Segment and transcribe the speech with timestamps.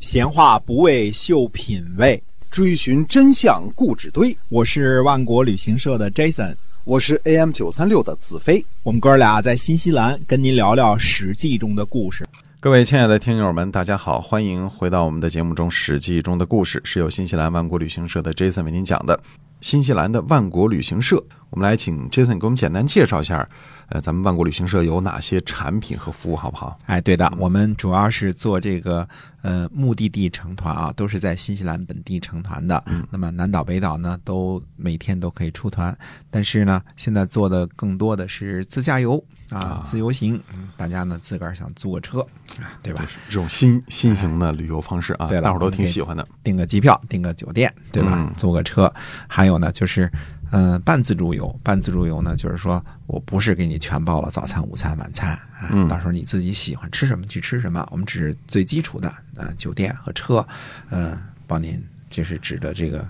[0.00, 4.36] 闲话不为秀品味，追寻真相故纸堆。
[4.48, 8.64] 我是万国旅行社的 Jason，我是 AM 九三六的子飞。
[8.84, 12.24] 我们哥俩在新西兰跟您聊聊《史记》中的故事。
[12.60, 19.18] 各位亲爱的听友们，大家好，欢迎回到我们的节目中，《史记》中的故事是由新西兰万国旅行社的 Jason 为您讲的。
[19.60, 21.16] 新西兰的万国旅行社，
[21.50, 23.48] 我们来请 Jason 给我们简单介绍一下，
[23.88, 26.78] 呃，咱们万国旅行社有哪些产品和服务，好不好？
[26.86, 29.08] 哎，对的，我们主要是做这个
[29.40, 32.82] 呃目的地成团啊，都是在新西兰本地成团的。
[32.86, 35.96] 嗯那么南岛、北岛呢，都每天都可以出团，
[36.30, 40.40] 但是呢，现在做的更多的是自驾游啊啊，自由行。
[40.54, 42.20] 嗯大家呢自个儿想租个车，
[42.60, 43.04] 啊，对吧？
[43.26, 46.24] 这种新新型的旅游方式啊，对大伙儿都挺喜欢的。
[46.44, 48.12] 订个机票，订个酒店，对吧？
[48.16, 48.92] 嗯租个车，
[49.26, 50.08] 还有呢，就是，
[50.50, 51.48] 嗯、半自助游。
[51.62, 57.86] 半自助游呢，就是说我不是给你全包了早餐、午餐、晚餐啊，嗯到时候你自己喜欢吃什么去吃什么。
[57.90, 60.46] 我们只是最基础的，呃，酒店和车，
[60.90, 63.06] 嗯、帮您就是指的这个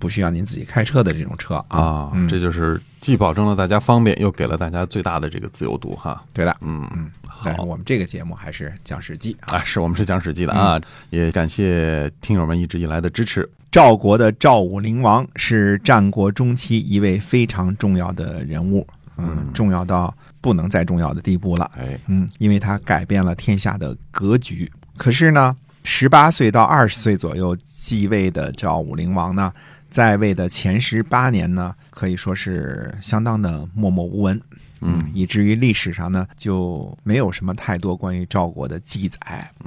[0.00, 2.10] 不需要您自己开车的这种车啊。
[2.28, 6.20] 这就是既保证了大家方便，又给了大家最大的这个自由度哈。
[6.32, 7.08] 对的，嗯嗯。
[7.42, 9.56] 但是我们这个节目还是讲史记啊。
[9.56, 13.48] 啊，是我们是讲史记的啊，也感谢听友们一直以来的支持。
[13.70, 21.70] 赵国的赵武灵王是战国中期一位非常重要的人物，嗯，嗯重要到不能再重要的地步了。
[21.78, 24.70] 哎，嗯，因为他改变了天下的格局。
[24.96, 29.50] 可是呢，十八岁到二十岁左右继位的赵武灵王呢，
[29.90, 34.40] 在位的前十八年呢，可以说是相当的默默无闻。
[34.82, 39.18] 嗯以至于历史上呢就没有什么太多关于赵国的记载。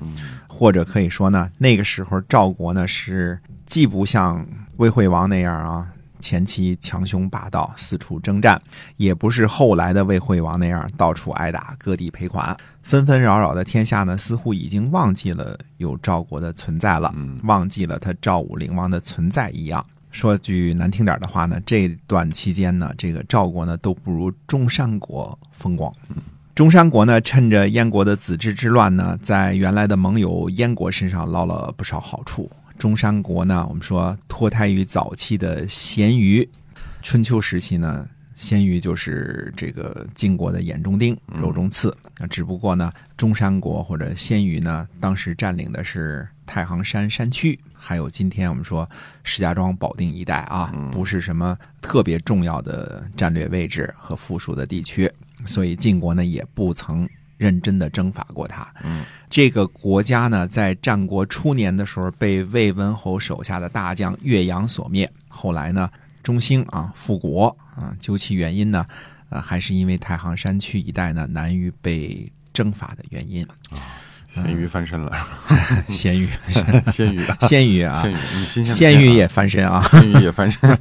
[0.01, 0.15] 嗯
[0.47, 4.43] 或者可以说呢，那个时候赵国呢是既不像
[4.77, 8.59] 魏惠王那样啊，前期强雄霸道，四处征战，
[8.97, 12.55] 也不是后来的魏惠王那样到处挨打，各地赔款。
[12.81, 19.85] 纷纷扰扰的天下呢，似乎已经忘记了有赵国的存在了，嗯忘记了他赵武灵王的存在一样。
[20.13, 25.91] 说句难听点的话呢，这段期间呢，这个赵国呢都不如中山国风光。
[26.55, 32.49] 中山国呢，趁着燕国的子之之乱呢，在原来的盟友燕国身上捞了不少好处。
[32.77, 36.47] 中山国呢，我们说脱胎于早期的鲜鱼，
[37.01, 38.07] 春秋时期呢，
[38.43, 41.89] 鲜于就是这个晋国的眼中钉、肉中刺。
[42.19, 48.87] 啊，只不过呢，中山国或者鲜于呢，当时占领的是太行山山区，还有今天我们说
[49.23, 55.09] 石家庄保定一带啊，不是什么特别重要的战略位置和附属的地区，
[55.45, 58.71] 所以晋国呢也不曾认真的征伐过它。
[58.83, 65.89] 嗯，这个国家呢，在战国初年的时候被魏文侯手下的大将岳阳所灭，后来呢，
[66.23, 68.85] 中兴啊复国啊，究其原因呢，
[69.29, 73.45] 呃，还是因为太行山区一带呢难于被征伐的原因。
[73.69, 74.01] 啊
[74.35, 75.15] 咸鱼翻身了，
[75.89, 76.27] 咸鱼，
[76.91, 78.01] 咸鱼啊，鲜鱼啊
[78.65, 79.79] 咸，鱼也翻身啊！
[79.91, 80.79] 咸鱼也翻身。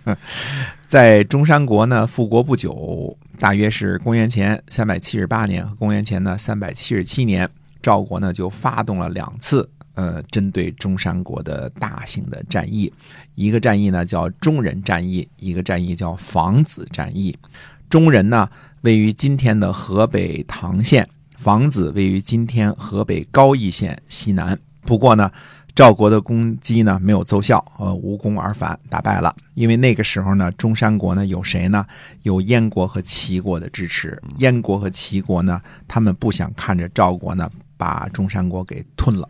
[0.87, 7.47] 在中山国呢复国不久，大约是公元前三百七十八年和公元前呢三百七十七年，
[7.83, 12.93] 赵国呢就发动了两次呃针对中山国的大型的战役，
[13.35, 17.39] 一个战役呢叫中人战役，一个战役叫房子战役。
[17.89, 18.49] 中人呢
[18.81, 24.59] 位于今天的河北唐县，房子位于今天河北高邑县西南。
[24.83, 25.31] 不过呢，
[25.75, 29.35] 赵国的攻击呢没有奏效，呃，无功而返，打败了。
[29.55, 31.87] 因为那个时候呢，中山国呢有谁呢？
[32.23, 34.21] 有燕国和齐国的支持。
[34.39, 39.29] 燕国和齐国呢，他们不想看着赵国呢把中山国给吞了。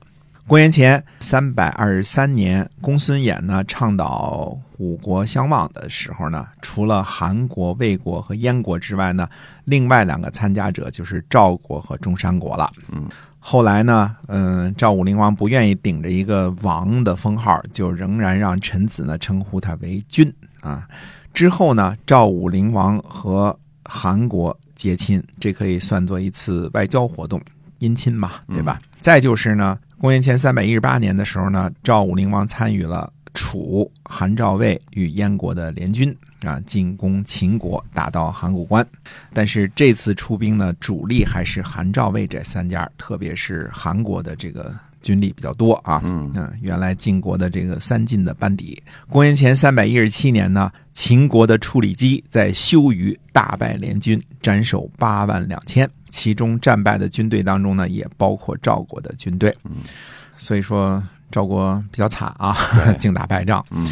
[0.49, 9.27] 公元前三百二十三年，公孙衍呢倡导五国相望的时候呢，除了韩国、魏国和燕国之外呢，
[9.65, 12.71] 另外两个参加者就是赵国和中山国了。
[12.91, 13.07] 嗯，
[13.39, 20.87] 后来呢，嗯，赵武灵王不愿意顶着一个王的封号，就仍然让臣子呢称呼他为君啊。
[21.33, 27.41] 之后呢，赵武灵王和韩国结亲，这可以算作一次外交活动，
[27.79, 28.79] 姻亲嘛，对吧？
[29.01, 36.13] 再就是呢，公元前三百一十八年的时候呢，赵武灵王参与了楚、韩、赵、魏与燕国的联军
[36.43, 38.85] 啊，进攻秦国，打到函谷关。
[39.33, 46.01] 但是这次出兵呢，主力还是韩、赵、魏这三家，特别是韩国的这个军力比较多啊。
[46.05, 48.83] 嗯原来晋国的这个三晋的班底。
[49.09, 59.55] 公元前三百一十七年呢，秦国的处理机在修于大败联军，斩首八万两千，其中战败的军队当中呢，也包括赵国的军队。
[59.65, 59.77] 嗯
[60.35, 61.03] 所以说
[61.33, 62.57] 赵国比较惨啊，
[63.01, 63.65] 净打败仗。
[63.71, 63.85] 嗯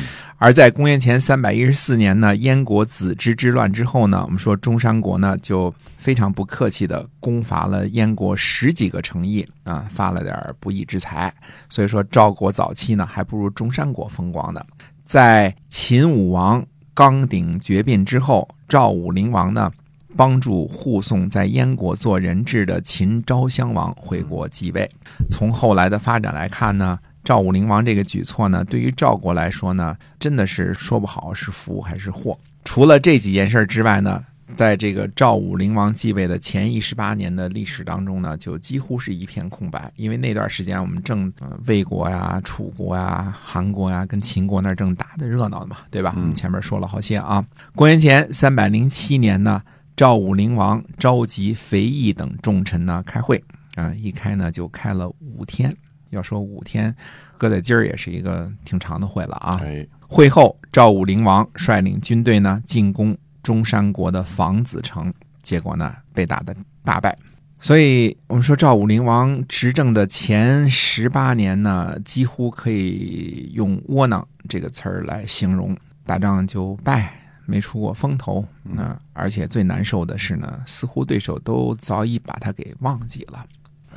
[0.43, 11.31] 而在公元前三百一十四年呢，燕国子之之乱之后呢，我们说中山国呢就非常不客气的攻伐了燕国十几个城邑啊，发了点不义之财。
[11.69, 14.65] 所以说赵国早期呢还不如中山国风光的。
[15.05, 16.65] 在秦武王
[16.95, 19.71] 刚鼎绝膑之后，赵武灵王呢
[20.17, 24.91] 帮助护送在燕国做人质的秦昭襄王回国继位。
[25.29, 26.99] 从后来的发展来看呢。
[27.23, 32.39] 赵武灵王这个举措呢，对于赵国来说呢，真的是说不好是福还是祸。
[32.65, 34.25] 除了这几件事之外呢，
[34.57, 39.93] 在这个赵武灵王继位的前一十八年的历史当中呢，就几乎是一片空白。
[39.97, 41.33] 因为那段时间我们正
[41.67, 46.13] 魏国呀、楚国呀、韩国呀跟秦国那正打的热闹嘛，对吧？
[46.17, 47.45] 我们前面说了好些啊。
[47.75, 49.63] 公元前三百零七年呢，
[49.97, 53.43] 赵武灵王召集肥义等重臣呢开会
[53.77, 55.77] 啊，一开呢就开了五天。
[56.11, 56.95] 要说五天，
[57.39, 59.61] 搁在今儿也是一个挺长的会了啊。
[60.09, 65.13] 会后，赵武灵王率领军队呢进攻中山国的房子城，
[65.43, 66.55] 结果呢被打的
[66.85, 67.17] 大败。
[67.59, 75.77] 所以我们说赵武灵王执政的前十八年呢，几乎可以用窝囊这个词儿来形容。
[76.07, 77.13] 打仗就败，
[77.47, 78.45] 没出过风头。
[78.65, 83.45] 那而且最难受的是呢，似乎对手都早已把他给忘记了。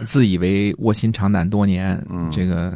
[0.04, 2.02] 自以为卧薪尝胆多年，
[2.32, 2.74] 这个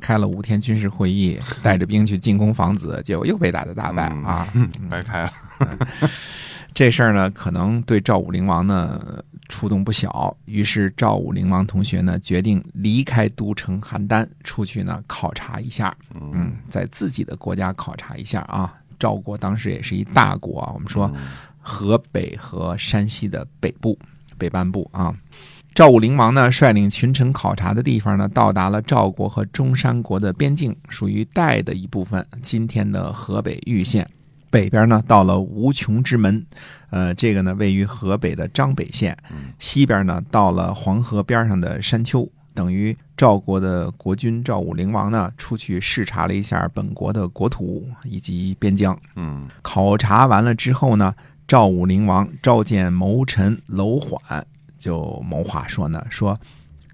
[0.00, 4.46] 开了五天军事会议， 带着兵去进攻房子，结果又被打的大败啊！
[4.90, 5.32] 白开了。
[6.74, 10.36] 这事儿呢，可能对赵武灵王呢触动不小。
[10.44, 15.96] 于是赵武灵王同学呢决定离开都城邯郸，出去呢考察一下。
[16.14, 18.74] 嗯，在自己的国家考察一下啊。
[18.98, 21.10] 赵国当时也是一大国啊，我们说
[21.60, 23.98] 河北和山西的北部、
[24.36, 25.16] 北半部啊。
[25.76, 32.26] 赵武灵王呢，率领群臣考察的地方呢，到达了赵国和中山国的边境，属于代的一部分。
[32.40, 34.08] 今天的河北玉县
[34.50, 36.46] 北边呢，到了无穷之门，
[36.88, 39.14] 呃，这个呢位于河北的张北县。
[39.58, 48.98] 西边呢，到了黄河边上的山丘，等于赵国的国君赵武灵王呢，出去视察了一下本国的国土以及边疆。
[49.16, 51.14] 嗯，考察完了之后呢，
[51.46, 54.46] 赵武灵王召见谋臣楼缓。
[54.78, 56.38] 就谋划说呢，说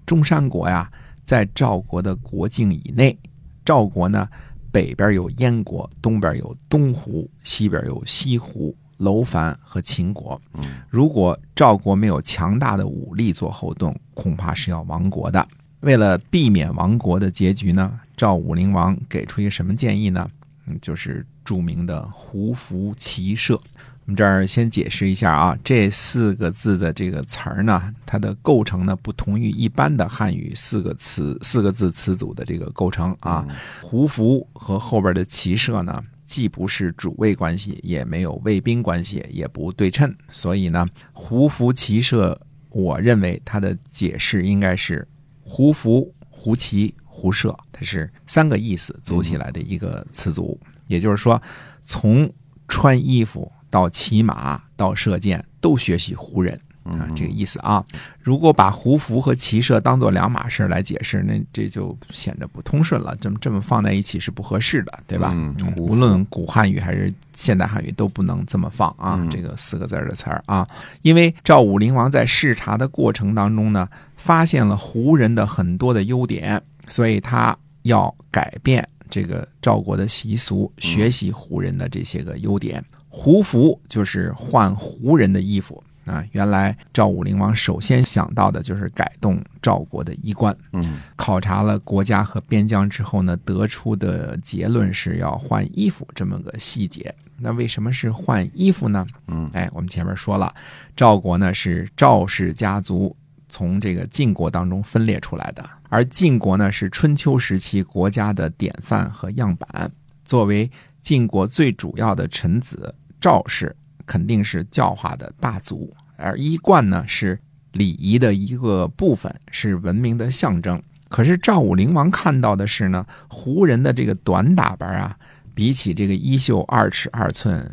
[0.05, 0.91] 中山国呀，
[1.23, 3.17] 在赵国的国境以内。
[3.65, 4.27] 赵国呢，
[4.71, 10.41] 北边有燕国，东边有东胡，西边有西胡、楼烦和秦国。
[10.89, 15.47] 如果赵国没有强大的武力做后盾，恐怕是要亡国的。
[15.79, 20.29] 为了避免亡国的结局呢，赵武灵王给出一个什么建议呢？
[20.65, 23.59] 嗯，就是著名的胡服骑射。
[24.05, 33.47] 我们这儿先解释一下啊，这四个字的这个词儿呢，它的构成呢不同于一般的汉语四个词四个字词组的这个构成啊。
[33.81, 42.37] 胡服和后边的骑射呢，既不是主谓关系，也没有卫兵关系，也不对称，所以呢，胡服骑射，
[42.71, 45.07] 我认为它的解释应该是
[45.39, 50.59] 胡服、胡骑、胡射，它是三个意思组起来的一个词组。
[50.87, 51.41] 也就是说，
[51.81, 52.29] 从
[52.67, 53.49] 穿衣服。
[53.73, 56.53] 到骑马到射箭都学习胡人
[56.83, 57.83] 啊，这个意思啊。
[58.19, 63.17] 如果把胡服和骑射当做两码事来解释，那这就显得不通顺了。
[63.19, 65.33] 这么这么放在一起是不合适的，对吧？
[65.77, 69.27] 无论古汉语还是现代汉语都不能这么放啊。
[69.31, 70.67] 这个四个字的词儿啊，
[71.01, 82.85] 因为赵武灵王在视察的过程当中呢，发现了胡人的很多的优点，所以他要改变这个赵国的习俗，学习胡人的这些个优点。
[83.15, 86.25] 胡服就是换胡人的衣服啊！
[86.31, 90.53] 原来赵武灵王首先想到的就是改动赵国的衣冠。
[90.71, 97.13] 嗯，考察了国家和边疆之后呢，得出的结论是要换衣服这么个细节。
[97.37, 99.05] 那为什么是换衣服呢？
[99.27, 100.53] 嗯，哎，我们前面说了，
[100.95, 103.15] 赵国呢是赵氏家族
[103.47, 109.91] 从这个晋国当中分裂出来的，而晋国呢是春秋时期国家的典范和样板，
[110.25, 110.69] 作为
[111.01, 112.93] 晋国最主要的臣子。
[113.23, 113.73] 赵氏
[114.05, 117.39] 肯定是教化的大族，而衣冠呢是
[117.71, 120.83] 礼仪的一个部分，是文明的象征。
[121.07, 125.17] 可是赵武灵王看到的是呢，胡人的这个短打扮啊，
[125.53, 127.65] 比起这个衣袖二尺二寸、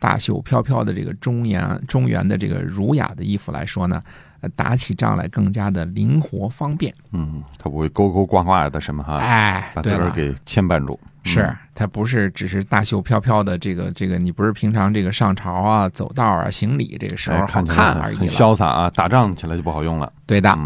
[0.00, 4.02] 大袖飘飘的这个中原中原的这个儒雅的衣服来说呢，
[4.50, 6.94] 打起仗来更加的灵活方便。
[7.12, 10.98] 嗯，他不会勾勾挂挂的什么哈，哎，把自个儿给牵绊住。
[11.24, 18.28] 是，他不是只是大袖飘飘的，这个这个，你不是平常这个上朝啊、走道啊、行礼这个时候好看而已。
[18.28, 20.12] 潇洒啊，打仗起来就不好用了。
[20.24, 20.56] 对的。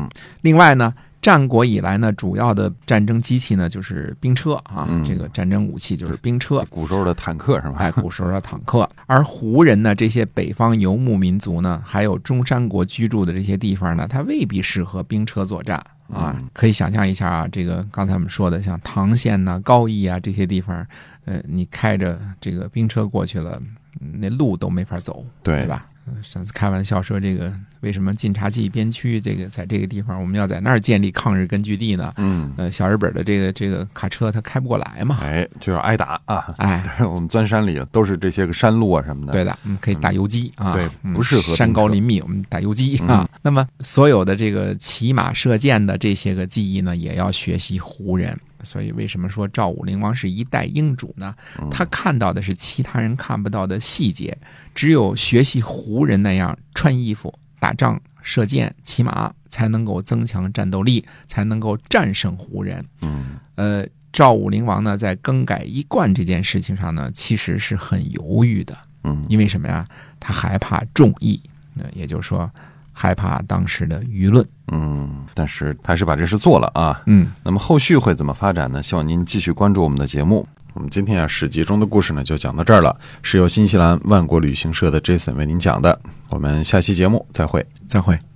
[0.43, 0.93] 另外呢，
[1.23, 6.65] 战国以来呢，主要的战争机器呢就是兵车啊，嗯这个战争武器就是兵车。
[6.71, 7.75] 古时候的坦克是吧？
[7.79, 15.77] 哎，古时候的坦克，而胡人呢，这些北方游牧民族呢，还有中山国居住的这些地方呢，它未必适合兵车作战
[16.09, 16.49] 啊嗯。
[16.55, 20.87] 可以想象一下啊，这个刚才我们说的，像唐县呐、高邑啊这些地方，
[21.27, 23.61] 呃，你开着这个兵车过去了，
[24.01, 25.87] 嗯那路都没法走，对对吧？
[26.11, 32.13] 呃上次开玩笑说，这个为什么晋察冀边区这个在这个地方，我们要在那儿建立抗日根据地呢？
[32.17, 36.55] 嗯，呃，小日本的这个这个卡车它开不过来嘛，哎，就要挨打啊！
[36.59, 39.33] 哎， 我们钻山里都是这些个山路啊什么的。
[39.33, 43.29] 对的，可以打游击啊，对嗯不适合山高林密，我们打游击啊。
[43.43, 48.39] 那么所有的这个骑马射箭的这些个技艺呢，也要学习胡人。
[48.63, 51.35] 所以为什么说赵武灵王是一代英主呢？
[51.71, 54.37] 他看到的是其他人看不到的细节，
[54.75, 62.85] 只有学习胡人那样穿衣服、打仗、射箭、骑马，才能够增强战斗力，才能够战胜胡人。
[63.03, 68.77] 嗯呃，赵武灵王呢，在更改衣冠这件事情上呢，其实是很犹豫的。
[69.05, 69.87] 嗯因为什么呀？
[70.19, 71.41] 他害怕众议，
[71.73, 72.51] 那也就是说，
[72.93, 74.47] 害怕当时的舆论。
[74.73, 77.03] 嗯，但是他还是把这事做了啊。
[77.07, 78.83] 嗯，那么后续会怎么发展呢？
[78.83, 80.47] 希望您继续关注我们的节目。
[80.73, 86.01] 我们今天啊，史记中的故事呢就讲到这儿了，是由新西兰万国旅行社的 Jason 为您讲的。
[86.29, 87.67] 我们下期节目再会。
[87.89, 88.30] 再会。